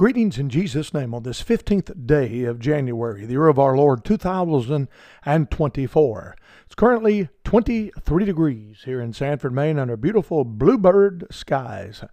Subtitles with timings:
[0.00, 4.02] Greetings in Jesus' name on this 15th day of January, the year of our Lord
[4.02, 6.36] 2024.
[6.64, 12.04] It's currently 23 degrees here in Sanford, Maine, under beautiful bluebird skies.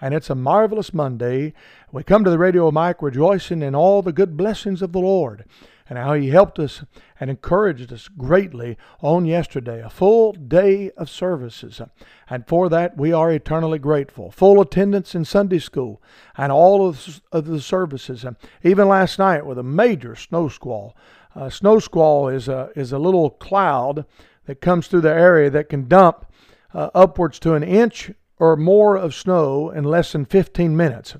[0.00, 1.52] And it's a marvelous Monday.
[1.92, 5.44] We come to the radio mic rejoicing in all the good blessings of the Lord
[5.86, 6.82] and how He helped us
[7.20, 9.82] and encouraged us greatly on yesterday.
[9.82, 11.82] A full day of services.
[12.30, 14.30] And for that, we are eternally grateful.
[14.30, 16.02] Full attendance in Sunday school
[16.38, 18.24] and all of the services.
[18.24, 20.96] And Even last night with a major snow squall.
[21.34, 24.06] A snow squall is a, is a little cloud
[24.46, 26.26] that comes through the area that can dump
[26.72, 31.16] uh, upwards to an inch or more of snow in less than 15 minutes.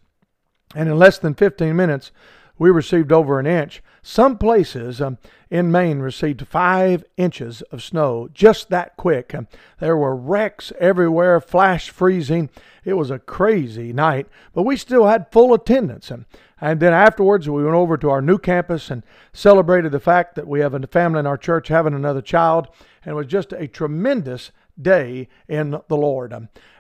[0.74, 2.12] And in less than 15 minutes,
[2.59, 3.83] we received over an inch.
[4.02, 5.19] Some places um,
[5.51, 9.34] in Maine received five inches of snow just that quick.
[9.34, 9.48] Um,
[9.80, 12.51] there were wrecks everywhere, flash freezing.
[12.84, 16.10] It was a crazy night, but we still had full attendance.
[16.10, 16.27] Um,
[16.60, 20.48] and then afterwards, we went over to our new campus and celebrated the fact that
[20.48, 22.68] we have a family in our church having another child.
[23.02, 26.32] And it was just a tremendous day in the Lord.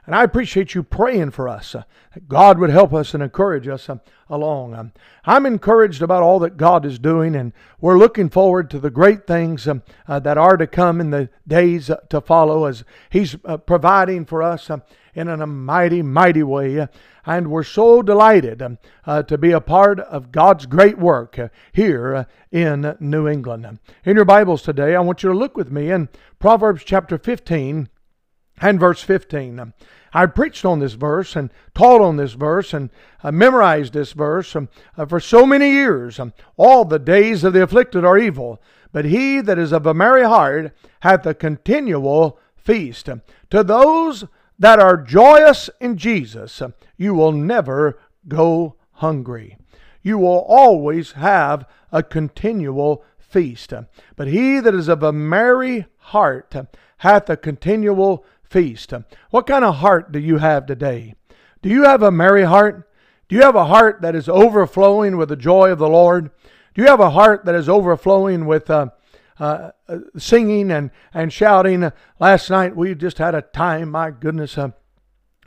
[0.06, 1.74] Um, and I appreciate you praying for us.
[1.74, 1.82] Uh,
[2.14, 3.98] that God would help us and encourage us uh,
[4.30, 4.74] along.
[4.74, 4.92] Um,
[5.24, 9.26] I'm encouraged about all that God is doing, and we're looking forward to the great
[9.26, 13.36] things um, uh, that are to come in the days uh, to follow as He's
[13.66, 14.82] providing for us um,
[15.14, 16.88] in a mighty, mighty way.
[17.24, 18.78] And we're so delighted um,
[19.26, 21.38] to be a part of God's great work
[21.72, 23.80] here in New England.
[24.04, 27.88] In your Bibles today, I want you to look with me in Proverbs chapter 15
[28.60, 29.72] and verse 15.
[30.12, 32.90] I preached on this verse and taught on this verse and
[33.22, 36.18] uh, memorized this verse um, uh, for so many years.
[36.18, 38.62] Um, all the days of the afflicted are evil,
[38.92, 43.10] but he that is of a merry heart hath a continual feast.
[43.10, 44.24] Um, to those
[44.58, 49.58] that are joyous in Jesus, um, you will never go hungry.
[50.02, 53.72] You will always have a continual feast.
[54.16, 56.54] But he that is of a merry heart
[56.98, 58.92] hath a continual feast.
[59.30, 61.14] What kind of heart do you have today?
[61.62, 62.88] Do you have a merry heart?
[63.28, 66.30] Do you have a heart that is overflowing with the joy of the Lord?
[66.74, 68.90] Do you have a heart that is overflowing with uh,
[69.38, 69.70] uh,
[70.16, 71.90] singing and, and shouting?
[72.20, 74.70] Last night we just had a time, my goodness, uh,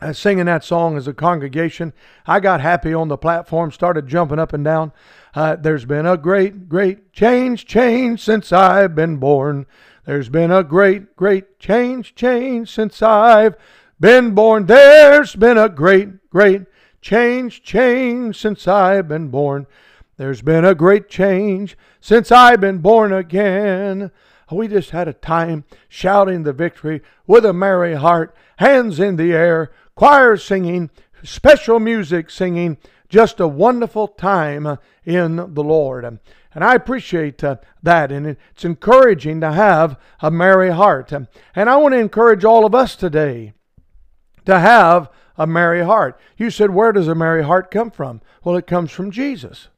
[0.02, 1.94] uh, singing that song as a congregation.
[2.26, 4.92] I got happy on the platform, started jumping up and down.
[5.34, 9.68] Uh, there's been a great, great change, change since I've been born.
[10.10, 13.56] There's been a great, great change, change since I've
[14.00, 14.66] been born.
[14.66, 16.64] There's been a great, great
[17.00, 19.68] change, change since I've been born.
[20.18, 24.10] There's been a great change since I've been born again.
[24.52, 29.34] We just had a time shouting the victory with a merry heart, hands in the
[29.34, 30.90] air, choir singing,
[31.22, 32.78] special music singing.
[33.10, 36.06] Just a wonderful time in the Lord.
[36.06, 38.12] And I appreciate uh, that.
[38.12, 41.12] And it's encouraging to have a merry heart.
[41.12, 43.54] And I want to encourage all of us today
[44.46, 46.20] to have a merry heart.
[46.38, 48.22] You said, where does a merry heart come from?
[48.44, 49.70] Well, it comes from Jesus.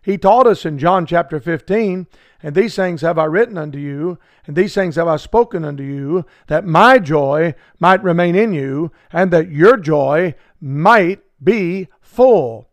[0.00, 2.08] He taught us in John chapter 15,
[2.42, 5.84] and these things have I written unto you, and these things have I spoken unto
[5.84, 12.68] you, that my joy might remain in you, and that your joy might be full.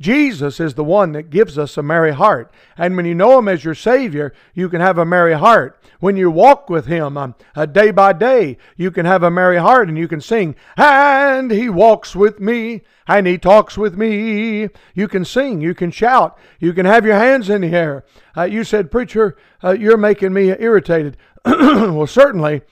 [0.00, 2.50] Jesus is the one that gives us a merry heart.
[2.78, 5.78] And when you know Him as your Savior, you can have a merry heart.
[6.00, 9.58] When you walk with Him um, uh, day by day, you can have a merry
[9.58, 14.70] heart and you can sing, And He walks with me, and He talks with me.
[14.94, 18.04] You can sing, you can shout, you can have your hands in the air.
[18.34, 21.18] Uh, you said, Preacher, uh, you're making me irritated.
[21.44, 22.62] well, certainly,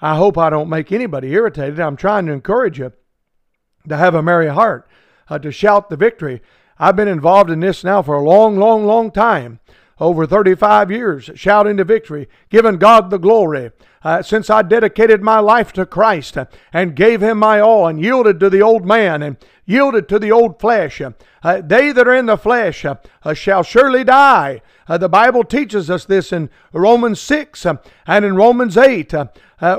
[0.00, 1.80] I hope I don't make anybody irritated.
[1.80, 2.92] I'm trying to encourage you
[3.88, 4.88] to have a merry heart,
[5.28, 6.42] uh, to shout the victory.
[6.78, 9.60] I've been involved in this now for a long, long, long time.
[9.98, 13.70] Over 35 years, shouting the victory, giving God the glory.
[14.06, 18.00] Uh, since I dedicated my life to Christ uh, and gave Him my all and
[18.00, 21.02] yielded to the old man and yielded to the old flesh.
[21.42, 22.94] Uh, they that are in the flesh uh,
[23.24, 24.62] uh, shall surely die.
[24.86, 27.66] Uh, the Bible teaches us this in Romans 6
[28.06, 29.12] and in Romans 8.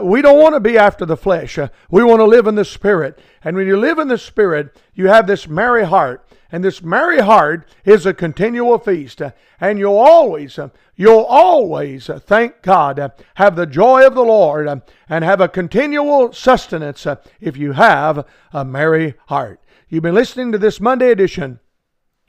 [0.02, 1.58] we don't want to be after the flesh.
[1.90, 3.18] we want to live in the Spirit.
[3.46, 7.20] And when you live in the Spirit, you have this merry heart and this merry
[7.20, 9.22] heart is a continual feast.
[9.60, 10.60] And you'll always,
[10.96, 14.68] you'll always thank God, have the joy of the Lord,
[15.10, 17.06] and have a continual sustenance
[17.40, 19.62] if you have a merry heart.
[19.90, 21.60] You've been listening to this Monday edition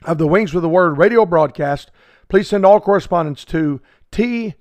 [0.05, 1.91] of the Wings with the Word radio broadcast.
[2.29, 3.81] Please send all correspondence to
[4.11, 4.55] T.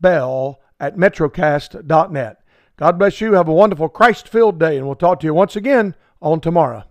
[0.00, 2.36] Bell at metrocast.net.
[2.76, 3.34] God bless you.
[3.34, 6.84] Have a wonderful Christ filled day, and we'll talk to you once again on tomorrow.